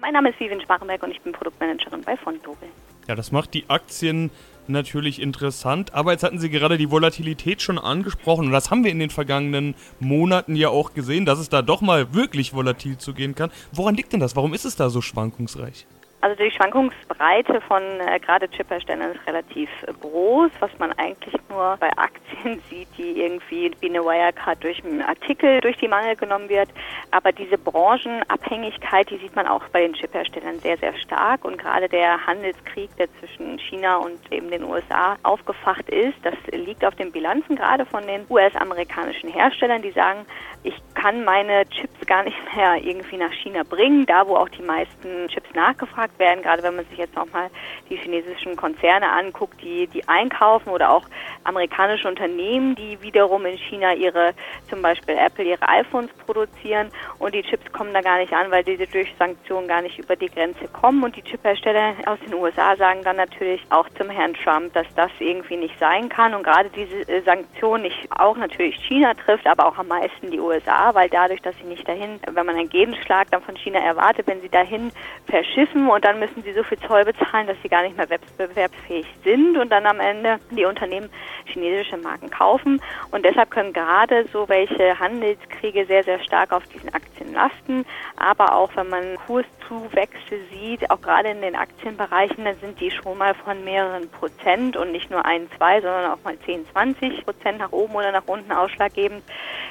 Mein 0.00 0.12
Name 0.12 0.30
ist 0.30 0.40
Vivian 0.40 0.60
Sparrenberg 0.60 1.02
und 1.02 1.12
ich 1.12 1.20
bin 1.20 1.32
Produktmanagerin 1.32 2.02
bei 2.02 2.16
Fontobel. 2.16 2.68
Ja, 3.08 3.14
das 3.14 3.32
macht 3.32 3.54
die 3.54 3.68
Aktien 3.68 4.30
natürlich 4.66 5.20
interessant. 5.20 5.94
Aber 5.94 6.12
jetzt 6.12 6.22
hatten 6.22 6.38
Sie 6.38 6.50
gerade 6.50 6.78
die 6.78 6.90
Volatilität 6.90 7.62
schon 7.62 7.78
angesprochen. 7.78 8.46
Und 8.46 8.52
das 8.52 8.70
haben 8.70 8.84
wir 8.84 8.90
in 8.90 8.98
den 8.98 9.10
vergangenen 9.10 9.74
Monaten 10.00 10.56
ja 10.56 10.68
auch 10.68 10.94
gesehen, 10.94 11.24
dass 11.24 11.38
es 11.38 11.48
da 11.48 11.62
doch 11.62 11.80
mal 11.80 12.14
wirklich 12.14 12.54
volatil 12.54 12.98
zugehen 12.98 13.34
kann. 13.34 13.50
Woran 13.72 13.94
liegt 13.94 14.12
denn 14.12 14.20
das? 14.20 14.36
Warum 14.36 14.54
ist 14.54 14.64
es 14.64 14.76
da 14.76 14.90
so 14.90 15.00
schwankungsreich? 15.00 15.86
Also 16.24 16.42
die 16.42 16.50
Schwankungsbreite 16.50 17.60
von 17.60 17.82
äh, 18.00 18.18
gerade 18.18 18.48
Chipherstellern 18.48 19.12
ist 19.12 19.26
relativ 19.26 19.68
äh, 19.82 19.92
groß, 20.00 20.50
was 20.58 20.70
man 20.78 20.90
eigentlich 20.92 21.34
nur 21.50 21.76
bei 21.78 21.90
Aktien 21.98 22.62
sieht, 22.70 22.88
die 22.96 23.20
irgendwie 23.20 23.70
wie 23.80 23.90
eine 23.90 24.02
Wirecard 24.02 24.64
durch 24.64 24.82
einen 24.82 25.02
Artikel 25.02 25.60
durch 25.60 25.76
die 25.76 25.86
Mangel 25.86 26.16
genommen 26.16 26.48
wird. 26.48 26.70
Aber 27.10 27.30
diese 27.30 27.58
Branchenabhängigkeit, 27.58 29.10
die 29.10 29.18
sieht 29.18 29.36
man 29.36 29.46
auch 29.46 29.68
bei 29.68 29.82
den 29.82 29.92
Chipherstellern 29.92 30.60
sehr, 30.60 30.78
sehr 30.78 30.96
stark. 30.96 31.44
Und 31.44 31.58
gerade 31.58 31.90
der 31.90 32.26
Handelskrieg, 32.26 32.88
der 32.96 33.08
zwischen 33.20 33.58
China 33.58 33.96
und 33.96 34.32
eben 34.32 34.50
den 34.50 34.64
USA 34.64 35.18
aufgefacht 35.24 35.90
ist, 35.90 36.16
das 36.22 36.36
liegt 36.52 36.86
auf 36.86 36.94
den 36.94 37.12
Bilanzen 37.12 37.54
gerade 37.56 37.84
von 37.84 38.06
den 38.06 38.24
US-amerikanischen 38.30 39.28
Herstellern, 39.28 39.82
die 39.82 39.90
sagen, 39.90 40.24
ich 40.62 40.74
kann 40.94 41.22
meine 41.24 41.68
Chips 41.68 42.06
gar 42.06 42.22
nicht 42.22 42.38
mehr 42.56 42.76
irgendwie 42.82 43.18
nach 43.18 43.32
China 43.32 43.62
bringen, 43.62 44.06
da 44.06 44.26
wo 44.26 44.36
auch 44.36 44.48
die 44.48 44.62
meisten 44.62 45.28
Chips 45.28 45.52
nachgefragt 45.52 46.13
werden, 46.18 46.42
gerade 46.42 46.62
wenn 46.62 46.76
man 46.76 46.86
sich 46.86 46.98
jetzt 46.98 47.16
nochmal 47.16 47.50
die 47.90 47.96
chinesischen 47.96 48.56
Konzerne 48.56 49.10
anguckt, 49.10 49.60
die, 49.60 49.86
die 49.88 50.06
einkaufen 50.08 50.70
oder 50.70 50.90
auch 50.90 51.04
amerikanische 51.44 52.08
Unternehmen, 52.08 52.74
die 52.76 53.00
wiederum 53.02 53.44
in 53.46 53.58
China 53.58 53.92
ihre, 53.94 54.34
zum 54.70 54.80
Beispiel 54.80 55.16
Apple, 55.16 55.44
ihre 55.44 55.68
iPhones 55.68 56.10
produzieren 56.24 56.90
und 57.18 57.34
die 57.34 57.42
Chips 57.42 57.70
kommen 57.72 57.92
da 57.92 58.00
gar 58.00 58.18
nicht 58.18 58.32
an, 58.32 58.50
weil 58.50 58.62
diese 58.62 58.86
durch 58.86 59.12
Sanktionen 59.18 59.66
gar 59.66 59.82
nicht 59.82 59.98
über 59.98 60.14
die 60.16 60.28
Grenze 60.28 60.68
kommen 60.68 61.02
und 61.02 61.16
die 61.16 61.22
Chiphersteller 61.22 61.94
aus 62.06 62.18
den 62.20 62.34
USA 62.34 62.76
sagen 62.76 63.00
dann 63.02 63.16
natürlich 63.16 63.60
auch 63.70 63.88
zum 63.98 64.08
Herrn 64.08 64.34
Trump, 64.34 64.72
dass 64.74 64.86
das 64.94 65.10
irgendwie 65.18 65.56
nicht 65.56 65.78
sein 65.80 66.08
kann 66.08 66.34
und 66.34 66.44
gerade 66.44 66.70
diese 66.70 67.08
äh, 67.08 67.22
Sanktion 67.22 67.82
nicht 67.82 68.08
auch 68.10 68.36
natürlich 68.36 68.76
China 68.86 69.14
trifft, 69.14 69.46
aber 69.46 69.66
auch 69.66 69.78
am 69.78 69.88
meisten 69.88 70.30
die. 70.30 70.44
USA, 70.44 70.94
weil 70.94 71.08
dadurch, 71.08 71.40
dass 71.40 71.56
sie 71.58 71.66
nicht 71.66 71.88
dahin, 71.88 72.20
wenn 72.30 72.46
man 72.46 72.56
einen 72.56 72.68
Gegenschlag 72.68 73.30
dann 73.30 73.42
von 73.42 73.56
China 73.56 73.78
erwartet, 73.80 74.26
wenn 74.26 74.40
sie 74.40 74.48
dahin 74.48 74.92
verschiffen 75.26 75.88
und 75.94 76.04
dann 76.04 76.18
müssen 76.18 76.42
sie 76.42 76.52
so 76.52 76.62
viel 76.64 76.78
Zoll 76.80 77.04
bezahlen, 77.04 77.46
dass 77.46 77.56
sie 77.62 77.68
gar 77.68 77.82
nicht 77.82 77.96
mehr 77.96 78.10
wettbewerbsfähig 78.10 79.06
sind 79.22 79.56
und 79.56 79.70
dann 79.70 79.86
am 79.86 80.00
Ende 80.00 80.38
die 80.50 80.64
Unternehmen 80.64 81.08
chinesische 81.44 81.96
Marken 81.96 82.30
kaufen. 82.30 82.80
Und 83.10 83.24
deshalb 83.24 83.50
können 83.50 83.72
gerade 83.72 84.26
so 84.32 84.48
welche 84.48 84.98
Handelskriege 84.98 85.86
sehr, 85.86 86.02
sehr 86.02 86.18
stark 86.24 86.52
auf 86.52 86.64
diesen 86.66 86.92
Aktien 86.92 87.32
lasten. 87.32 87.86
Aber 88.16 88.54
auch 88.54 88.70
wenn 88.74 88.88
man 88.88 89.16
Kurszuwächse 89.26 90.40
sieht, 90.50 90.90
auch 90.90 91.00
gerade 91.00 91.30
in 91.30 91.40
den 91.40 91.54
Aktienbereichen, 91.54 92.44
dann 92.44 92.56
sind 92.56 92.80
die 92.80 92.90
schon 92.90 93.16
mal 93.16 93.34
von 93.34 93.62
mehreren 93.64 94.10
Prozent 94.10 94.76
und 94.76 94.92
nicht 94.92 95.10
nur 95.10 95.24
ein, 95.24 95.48
zwei, 95.56 95.80
sondern 95.80 96.10
auch 96.10 96.22
mal 96.24 96.38
10, 96.38 96.66
20 96.72 97.24
Prozent 97.24 97.58
nach 97.58 97.72
oben 97.72 97.94
oder 97.94 98.10
nach 98.10 98.26
unten 98.26 98.52
ausschlaggebend. 98.52 99.22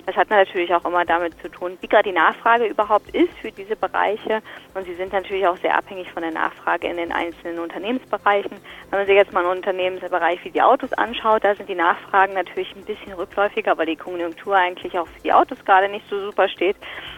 Das 0.05 0.15
hat 0.15 0.29
natürlich 0.29 0.73
auch 0.73 0.83
immer 0.85 1.05
damit 1.05 1.39
zu 1.41 1.49
tun, 1.49 1.77
wie 1.81 1.87
gerade 1.87 2.09
die 2.09 2.15
Nachfrage 2.15 2.65
überhaupt 2.65 3.09
ist 3.11 3.33
für 3.41 3.51
diese 3.51 3.75
Bereiche. 3.75 4.41
Und 4.73 4.85
sie 4.85 4.95
sind 4.95 5.13
natürlich 5.13 5.47
auch 5.47 5.57
sehr 5.57 5.77
abhängig 5.77 6.11
von 6.11 6.23
der 6.23 6.31
Nachfrage 6.31 6.87
in 6.87 6.97
den 6.97 7.11
einzelnen 7.11 7.59
Unternehmensbereichen. 7.59 8.57
Wenn 8.89 8.99
man 8.99 9.07
sich 9.07 9.15
jetzt 9.15 9.31
mal 9.31 9.45
einen 9.45 9.57
Unternehmensbereich 9.57 10.43
wie 10.43 10.51
die 10.51 10.61
Autos 10.61 10.91
anschaut, 10.93 11.43
da 11.43 11.55
sind 11.55 11.69
die 11.69 11.75
Nachfragen 11.75 12.33
natürlich 12.33 12.75
ein 12.75 12.83
bisschen 12.83 13.13
rückläufiger, 13.13 13.77
weil 13.77 13.85
die 13.85 13.95
Konjunktur 13.95 14.55
eigentlich 14.55 14.97
auch 14.99 15.07
für 15.07 15.21
die 15.21 15.33
Autos 15.33 15.63
gerade 15.63 15.87
nicht 15.87 16.07
so 16.09 16.19
super 16.19 16.49
steht. 16.49 16.75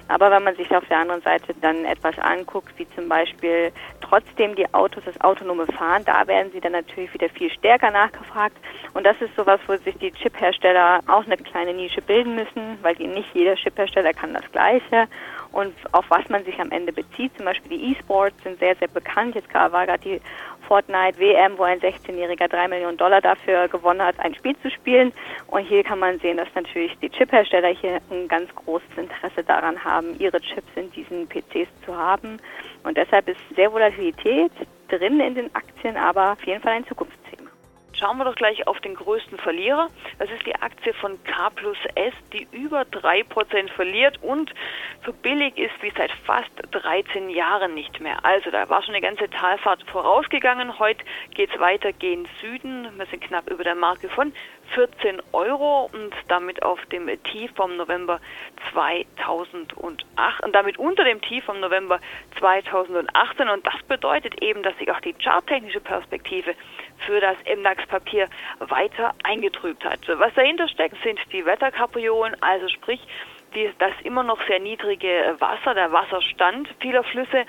Aber 0.07 0.29
wenn 0.31 0.43
man 0.43 0.55
sich 0.55 0.69
auf 0.75 0.85
der 0.87 0.99
anderen 0.99 1.21
Seite 1.21 1.53
dann 1.61 1.85
etwas 1.85 2.17
anguckt, 2.19 2.77
wie 2.77 2.87
zum 2.91 3.09
Beispiel 3.09 3.71
trotzdem 4.01 4.55
die 4.55 4.71
Autos, 4.73 5.03
das 5.05 5.19
autonome 5.21 5.65
Fahren, 5.67 6.03
da 6.05 6.27
werden 6.27 6.51
sie 6.51 6.61
dann 6.61 6.73
natürlich 6.73 7.13
wieder 7.13 7.29
viel 7.29 7.49
stärker 7.51 7.91
nachgefragt. 7.91 8.55
Und 8.93 9.05
das 9.05 9.19
ist 9.21 9.35
sowas, 9.35 9.59
wo 9.67 9.75
sich 9.77 9.97
die 9.97 10.11
Chiphersteller 10.11 10.99
auch 11.07 11.25
eine 11.25 11.37
kleine 11.37 11.73
Nische 11.73 12.01
bilden 12.01 12.35
müssen, 12.35 12.77
weil 12.81 12.95
nicht 12.95 13.33
jeder 13.33 13.55
Chiphersteller 13.55 14.13
kann 14.13 14.33
das 14.33 14.49
Gleiche. 14.51 15.07
Und 15.51 15.73
auf 15.91 16.05
was 16.09 16.27
man 16.29 16.43
sich 16.43 16.59
am 16.59 16.71
Ende 16.71 16.91
bezieht, 16.91 17.35
zum 17.37 17.45
Beispiel 17.45 17.77
die 17.77 17.91
E-Sports 17.91 18.35
sind 18.43 18.59
sehr, 18.59 18.75
sehr 18.75 18.89
bekannt. 18.89 19.35
Jetzt 19.35 19.53
war 19.53 19.69
gerade 19.69 19.99
die 19.99 20.21
Fortnite 20.67 21.19
WM, 21.19 21.57
wo 21.57 21.63
ein 21.63 21.79
16-Jähriger 21.79 22.47
drei 22.47 22.67
Millionen 22.67 22.97
Dollar 22.97 23.21
dafür 23.21 23.67
gewonnen 23.67 24.01
hat, 24.01 24.19
ein 24.19 24.35
Spiel 24.35 24.55
zu 24.61 24.69
spielen. 24.71 25.11
Und 25.47 25.63
hier 25.63 25.83
kann 25.83 25.99
man 25.99 26.19
sehen, 26.19 26.37
dass 26.37 26.47
natürlich 26.55 26.97
die 26.99 27.09
Chiphersteller 27.09 27.69
hier 27.69 27.99
ein 28.09 28.27
ganz 28.27 28.53
großes 28.55 28.97
Interesse 28.97 29.43
daran 29.43 29.83
haben, 29.83 30.17
ihre 30.19 30.39
Chips 30.41 30.69
in 30.75 30.91
diesen 30.91 31.27
PCs 31.27 31.69
zu 31.85 31.95
haben. 31.95 32.39
Und 32.83 32.97
deshalb 32.97 33.27
ist 33.27 33.39
sehr 33.55 33.71
Volatilität 33.71 34.51
drin 34.87 35.19
in 35.19 35.35
den 35.35 35.55
Aktien, 35.55 35.97
aber 35.97 36.33
auf 36.33 36.45
jeden 36.45 36.61
Fall 36.61 36.73
ein 36.73 36.87
Zukunftsthema. 36.87 37.24
Schauen 37.97 38.17
wir 38.17 38.25
doch 38.25 38.35
gleich 38.35 38.67
auf 38.67 38.79
den 38.81 38.93
größten 38.93 39.37
Verlierer. 39.37 39.89
Das 40.19 40.29
ist 40.29 40.45
die 40.45 40.55
Aktie 40.55 40.93
von 40.93 41.21
K 41.23 41.49
plus 41.51 41.77
S, 41.95 42.13
die 42.33 42.45
über 42.51 42.81
3% 42.81 43.69
verliert 43.69 44.21
und 44.21 44.53
so 45.05 45.13
billig 45.13 45.57
ist 45.57 45.73
wie 45.81 45.91
seit 45.95 46.11
fast 46.25 46.51
13 46.71 47.29
Jahren 47.29 47.73
nicht 47.73 48.01
mehr. 48.01 48.23
Also 48.25 48.51
da 48.51 48.67
war 48.69 48.81
schon 48.83 48.95
eine 48.95 49.01
ganze 49.01 49.29
Talfahrt 49.29 49.83
vorausgegangen. 49.89 50.77
Heute 50.77 51.05
geht 51.33 51.53
es 51.53 51.59
weiter 51.59 51.93
gen 51.93 52.27
Süden. 52.41 52.89
Wir 52.97 53.05
sind 53.05 53.21
knapp 53.21 53.49
über 53.49 53.63
der 53.63 53.75
Marke 53.75 54.09
von 54.09 54.33
14 54.73 55.21
Euro 55.31 55.89
und 55.93 56.13
damit 56.27 56.63
auf 56.63 56.83
dem 56.87 57.07
Tief 57.23 57.51
vom 57.55 57.77
November 57.77 58.19
2008 58.71 59.75
und 59.77 60.05
damit 60.53 60.77
unter 60.77 61.03
dem 61.03 61.21
Tief 61.21 61.43
vom 61.45 61.59
November 61.59 61.99
2018 62.39 63.47
und 63.47 63.65
das 63.65 63.81
bedeutet 63.87 64.41
eben, 64.41 64.63
dass 64.63 64.77
sich 64.77 64.91
auch 64.91 64.99
die 65.01 65.13
charttechnische 65.13 65.79
Perspektive 65.79 66.55
für 67.05 67.19
das 67.19 67.37
MDAX-Papier 67.45 68.27
weiter 68.59 69.13
eingetrübt 69.23 69.83
hat. 69.83 69.99
Was 70.07 70.33
dahinter 70.33 70.67
steckt, 70.67 70.95
sind 71.03 71.19
die 71.31 71.45
Wetterkapriolen, 71.45 72.35
also 72.41 72.67
sprich 72.69 72.99
die, 73.55 73.71
das 73.79 73.93
immer 74.03 74.23
noch 74.23 74.39
sehr 74.47 74.59
niedrige 74.59 75.35
Wasser, 75.39 75.73
der 75.73 75.91
Wasserstand 75.91 76.67
vieler 76.81 77.03
Flüsse. 77.03 77.37
Äh, 77.37 77.45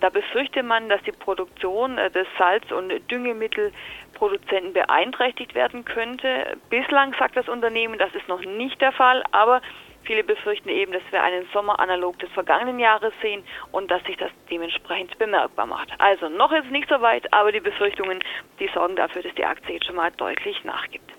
da 0.00 0.10
befürchtet 0.12 0.66
man, 0.66 0.88
dass 0.88 1.02
die 1.02 1.12
Produktion 1.12 1.98
äh, 1.98 2.10
des 2.10 2.26
Salz- 2.36 2.72
und 2.72 2.92
Düngemittelproduzenten 3.10 4.72
beeinträchtigt 4.72 5.54
werden 5.54 5.84
könnte. 5.84 6.56
Bislang 6.68 7.14
sagt 7.18 7.36
das 7.36 7.48
Unternehmen, 7.48 7.98
das 7.98 8.14
ist 8.14 8.28
noch 8.28 8.40
nicht 8.40 8.80
der 8.80 8.92
Fall, 8.92 9.22
aber 9.30 9.62
Viele 10.04 10.24
befürchten 10.24 10.68
eben, 10.68 10.92
dass 10.92 11.02
wir 11.10 11.22
einen 11.22 11.46
Sommer 11.52 11.78
analog 11.78 12.18
des 12.18 12.30
vergangenen 12.32 12.78
Jahres 12.78 13.12
sehen 13.22 13.44
und 13.72 13.90
dass 13.90 14.02
sich 14.04 14.16
das 14.16 14.30
dementsprechend 14.50 15.16
bemerkbar 15.18 15.66
macht. 15.66 15.90
Also 15.98 16.28
noch 16.28 16.52
ist 16.52 16.70
nicht 16.70 16.88
so 16.88 17.00
weit, 17.00 17.32
aber 17.32 17.52
die 17.52 17.60
Befürchtungen, 17.60 18.22
die 18.58 18.68
sorgen 18.74 18.96
dafür, 18.96 19.22
dass 19.22 19.34
die 19.34 19.44
Aktie 19.44 19.74
jetzt 19.74 19.86
schon 19.86 19.96
mal 19.96 20.10
deutlich 20.12 20.64
nachgibt. 20.64 21.10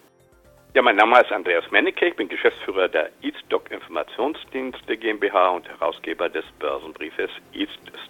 Ja, 0.73 0.81
mein 0.81 0.95
Name 0.95 1.19
ist 1.19 1.31
Andreas 1.33 1.69
Mennecke, 1.71 2.05
ich 2.07 2.15
bin 2.15 2.29
Geschäftsführer 2.29 2.87
der 2.87 3.09
Eaststock 3.21 3.69
Informationsdienste 3.71 4.95
GmbH 4.95 5.49
und 5.49 5.67
Herausgeber 5.67 6.29
des 6.29 6.45
Börsenbriefes 6.59 7.29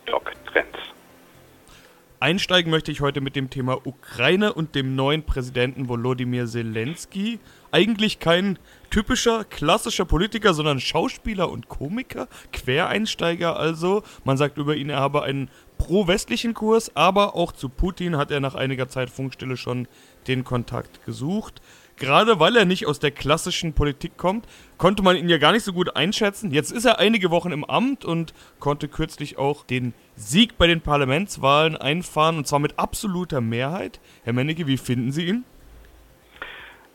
Trends. 0.05 0.40
Einsteigen 2.21 2.69
möchte 2.69 2.91
ich 2.91 3.01
heute 3.01 3.19
mit 3.19 3.35
dem 3.35 3.49
Thema 3.49 3.79
Ukraine 3.83 4.53
und 4.53 4.75
dem 4.75 4.95
neuen 4.95 5.23
Präsidenten 5.23 5.89
Volodymyr 5.89 6.45
Zelensky. 6.45 7.39
Eigentlich 7.71 8.19
kein 8.19 8.59
typischer, 8.91 9.43
klassischer 9.43 10.05
Politiker, 10.05 10.53
sondern 10.53 10.79
Schauspieler 10.79 11.49
und 11.49 11.67
Komiker, 11.67 12.27
Quereinsteiger 12.53 13.57
also. 13.57 14.03
Man 14.23 14.37
sagt 14.37 14.59
über 14.59 14.75
ihn, 14.75 14.91
er 14.91 14.99
habe 14.99 15.23
einen 15.23 15.49
pro-westlichen 15.79 16.53
Kurs, 16.53 16.95
aber 16.95 17.35
auch 17.35 17.53
zu 17.53 17.69
Putin 17.69 18.15
hat 18.17 18.29
er 18.29 18.39
nach 18.39 18.53
einiger 18.53 18.87
Zeit 18.87 19.09
Funkstille 19.09 19.57
schon 19.57 19.87
den 20.27 20.43
Kontakt 20.43 21.03
gesucht. 21.05 21.59
Gerade 22.01 22.39
weil 22.39 22.55
er 22.55 22.65
nicht 22.65 22.87
aus 22.87 22.99
der 22.99 23.11
klassischen 23.11 23.73
Politik 23.73 24.17
kommt, 24.17 24.47
konnte 24.77 25.03
man 25.03 25.15
ihn 25.15 25.29
ja 25.29 25.37
gar 25.37 25.51
nicht 25.51 25.63
so 25.63 25.71
gut 25.71 25.95
einschätzen. 25.95 26.51
Jetzt 26.51 26.71
ist 26.71 26.85
er 26.85 26.97
einige 26.97 27.29
Wochen 27.29 27.51
im 27.51 27.63
Amt 27.63 28.03
und 28.03 28.33
konnte 28.59 28.87
kürzlich 28.87 29.37
auch 29.37 29.63
den 29.63 29.93
Sieg 30.15 30.57
bei 30.57 30.65
den 30.65 30.81
Parlamentswahlen 30.81 31.77
einfahren 31.77 32.37
und 32.37 32.47
zwar 32.47 32.59
mit 32.59 32.79
absoluter 32.79 33.39
Mehrheit. 33.39 33.99
Herr 34.23 34.33
Mennecke, 34.33 34.65
wie 34.65 34.77
finden 34.77 35.11
Sie 35.11 35.27
ihn? 35.27 35.45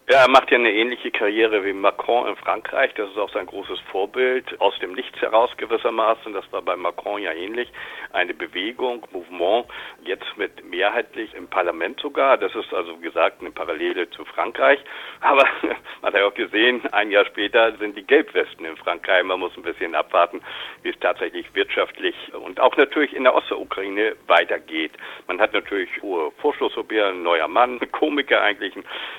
Ja, 0.09 0.21
er 0.21 0.31
macht 0.31 0.53
ja 0.53 0.57
eine 0.57 0.73
ähnliche 0.73 1.11
Karriere 1.11 1.65
wie 1.65 1.73
Macron 1.73 2.29
in 2.29 2.37
Frankreich. 2.37 2.95
Das 2.95 3.11
ist 3.11 3.19
auch 3.19 3.33
sein 3.33 3.47
großes 3.47 3.81
Vorbild. 3.91 4.61
Aus 4.61 4.79
dem 4.79 4.93
Nichts 4.93 5.21
heraus 5.21 5.51
gewissermaßen. 5.57 6.33
Das 6.33 6.45
war 6.53 6.63
bei 6.63 6.77
Macron 6.77 7.21
ja 7.21 7.33
ähnlich. 7.33 7.69
Eine 8.13 8.33
Bewegung, 8.33 9.05
Mouvement, 9.11 9.67
jetzt 10.05 10.29
mit 10.37 10.65
mehrheitlich 10.65 11.35
im 11.35 11.49
Parlament 11.49 11.99
sogar. 11.99 12.39
Das 12.39 12.55
ist 12.55 12.73
also 12.73 12.97
gesagt 12.99 13.41
eine 13.41 13.51
Parallele 13.51 14.09
zu 14.11 14.25
Frankreich. 14.27 14.79
Aber 15.23 15.45
man 15.63 15.75
hat 16.13 16.15
ja 16.15 16.25
auch 16.25 16.35
gesehen, 16.35 16.87
ein 16.93 17.11
Jahr 17.11 17.27
später 17.27 17.77
sind 17.79 17.97
die 17.97 18.07
Gelbwesten 18.07 18.65
in 18.65 18.77
Frankreich. 18.77 19.25
Man 19.25 19.41
muss 19.41 19.57
ein 19.57 19.65
bisschen 19.65 19.97
abwarten, 19.97 20.41
wie 20.85 20.91
es 20.91 21.01
tatsächlich 21.01 21.53
wirtschaftlich 21.53 22.15
und 22.33 22.61
auch 22.61 22.77
natürlich 22.77 23.13
in 23.13 23.25
der 23.25 23.35
Ostukraine 23.35 24.15
weitergeht. 24.29 24.93
Man 25.27 25.41
hat 25.41 25.53
natürlich 25.53 25.91
hohe 26.01 26.31
Vorschusslorbeeren, 26.41 27.25
neuer 27.25 27.49
Mann, 27.49 27.81
Komiker 27.91 28.41
eigentlich, 28.41 28.73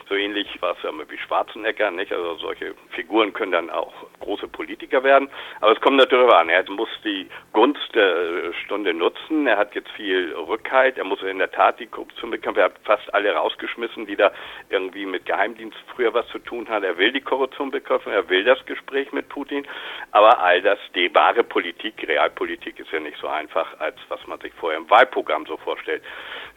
so 0.08 0.16
ähnlich 0.16 0.48
was 0.62 0.77
Firma 0.82 1.04
wie 1.10 1.18
Schwarzenegger, 1.18 1.92
nicht? 1.92 2.12
Also 2.12 2.36
solche 2.36 2.76
Figuren 2.90 3.34
können 3.34 3.52
dann 3.52 3.70
auch 3.70 3.94
große 4.20 4.48
Politiker 4.48 5.04
werden. 5.04 5.30
Aber 5.62 5.74
es 5.74 5.82
kommt 5.82 5.98
natürlich 5.98 6.32
an. 6.34 6.50
Er 6.50 6.70
muss 6.70 6.90
die 7.04 7.28
Gunst 7.54 7.94
der 7.94 8.54
Stunde 8.66 8.94
nutzen. 8.94 9.48
Er 9.48 9.58
hat 9.58 9.76
jetzt 9.76 9.90
viel 9.92 10.34
Rückhalt. 10.34 10.98
Er 10.98 11.04
muss 11.04 11.22
in 11.22 11.40
der 11.40 11.52
Tat 11.52 11.80
die 11.80 11.88
Korruption 11.88 12.32
bekämpfen. 12.32 12.60
Er 12.60 12.66
hat 12.66 12.80
fast 12.84 13.14
alle 13.14 13.34
rausgeschmissen, 13.34 14.06
die 14.06 14.16
da 14.16 14.32
irgendwie 14.70 15.06
mit 15.06 15.26
Geheimdienst 15.26 15.78
früher 15.96 16.14
was 16.14 16.28
zu 16.28 16.40
tun 16.40 16.68
haben. 16.70 16.84
Er 16.84 16.98
will 16.98 17.12
die 17.12 17.22
Korruption 17.22 17.72
bekämpfen. 17.72 18.12
Er 18.12 18.28
will 18.30 18.44
das 18.44 18.64
Gespräch 18.66 19.12
mit 19.12 19.30
Putin. 19.30 19.68
Aber 20.12 20.40
all 20.40 20.62
das, 20.62 20.80
die 20.96 21.14
wahre 21.14 21.44
Politik, 21.44 22.08
Realpolitik 22.08 22.80
ist 22.80 22.92
ja 22.92 23.00
nicht 23.00 23.18
so 23.20 23.28
einfach, 23.28 23.80
als 23.80 23.98
was 24.10 24.26
man 24.28 24.40
sich 24.40 24.54
vorher 24.54 24.80
im 24.80 24.90
Wahlprogramm 24.90 25.46
so 25.46 25.58
vorstellt. 25.58 26.04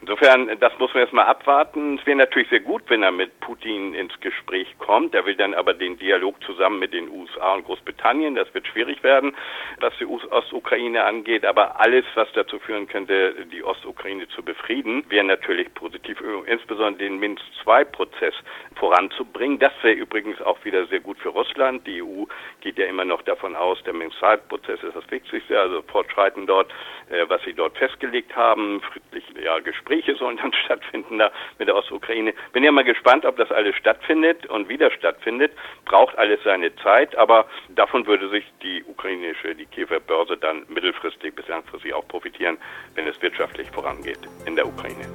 Insofern, 0.01 0.59
das 0.59 0.73
muss 0.79 0.91
man 0.95 1.03
jetzt 1.03 1.13
mal 1.13 1.25
abwarten. 1.25 1.99
Es 1.99 2.05
wäre 2.07 2.17
natürlich 2.17 2.49
sehr 2.49 2.59
gut, 2.59 2.81
wenn 2.87 3.03
er 3.03 3.11
mit 3.11 3.39
Putin 3.39 3.93
ins 3.93 4.19
Gespräch 4.19 4.67
kommt. 4.79 5.13
Er 5.13 5.27
will 5.27 5.35
dann 5.35 5.53
aber 5.53 5.75
den 5.75 5.95
Dialog 5.99 6.43
zusammen 6.43 6.79
mit 6.79 6.91
den 6.91 7.07
USA 7.11 7.53
und 7.53 7.65
Großbritannien. 7.65 8.33
Das 8.33 8.51
wird 8.55 8.65
schwierig 8.65 9.03
werden, 9.03 9.35
was 9.79 9.93
die 9.99 10.07
Ostukraine 10.07 11.03
angeht. 11.03 11.45
Aber 11.45 11.79
alles, 11.79 12.03
was 12.15 12.27
dazu 12.33 12.57
führen 12.57 12.87
könnte, 12.87 13.45
die 13.53 13.63
Ostukraine 13.63 14.27
zu 14.29 14.41
befrieden, 14.41 15.05
wäre 15.09 15.23
natürlich 15.23 15.71
positiv, 15.75 16.19
insbesondere 16.47 17.07
den 17.07 17.19
Minsk-II-Prozess 17.19 18.33
voranzubringen. 18.77 19.59
Das 19.59 19.73
wäre 19.83 19.93
übrigens 19.93 20.41
auch 20.41 20.57
wieder 20.65 20.87
sehr 20.87 21.01
gut 21.01 21.19
für 21.19 21.29
Russland. 21.29 21.85
Die 21.85 22.01
EU 22.01 22.23
geht 22.61 22.79
ja 22.79 22.87
immer 22.87 23.05
noch 23.05 23.21
davon 23.21 23.55
aus, 23.55 23.77
der 23.83 23.93
Minsk-II-Prozess 23.93 24.81
ist 24.81 24.95
das 24.95 25.11
Wichtigste, 25.11 25.59
also 25.59 25.83
Fortschreiten 25.83 26.47
dort, 26.47 26.71
äh, 27.11 27.25
was 27.27 27.43
sie 27.43 27.53
dort 27.53 27.77
festgelegt 27.77 28.35
haben. 28.35 28.81
Friedliche 28.81 29.43
ja, 29.43 29.59
Gespräche 29.59 29.90
sollen 30.21 30.37
dann 30.37 30.53
stattfinden 30.65 31.17
da 31.19 31.31
mit 31.59 31.67
der 31.67 31.75
Ostukraine. 31.75 32.33
Bin 32.53 32.63
ja 32.63 32.71
mal 32.71 32.83
gespannt, 32.83 33.25
ob 33.25 33.37
das 33.37 33.51
alles 33.51 33.75
stattfindet 33.75 34.45
und 34.45 34.69
wieder 34.69 34.91
stattfindet. 34.91 35.51
Braucht 35.85 36.17
alles 36.17 36.39
seine 36.43 36.75
Zeit, 36.77 37.15
aber 37.15 37.45
davon 37.69 38.05
würde 38.05 38.29
sich 38.29 38.45
die 38.63 38.83
ukrainische, 38.85 39.55
die 39.55 39.65
Kiewer 39.65 39.99
Börse 39.99 40.37
dann 40.37 40.65
mittelfristig 40.69 41.35
bis 41.35 41.47
langfristig 41.47 41.93
auch 41.93 42.07
profitieren, 42.07 42.57
wenn 42.95 43.07
es 43.07 43.21
wirtschaftlich 43.21 43.69
vorangeht 43.71 44.19
in 44.45 44.55
der 44.55 44.67
Ukraine. 44.67 45.05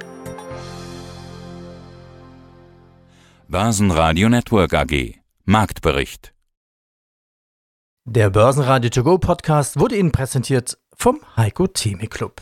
Börsenradio 3.47 4.29
Network 4.29 4.73
AG 4.73 5.15
Marktbericht 5.45 6.33
Der 8.03 8.29
Börsenradio 8.29 8.89
To 8.89 9.03
Go 9.03 9.17
Podcast 9.17 9.79
wurde 9.79 9.95
Ihnen 9.95 10.11
präsentiert 10.11 10.77
vom 10.93 11.21
Heiko 11.37 11.67
Theme 11.67 12.07
Club. 12.07 12.41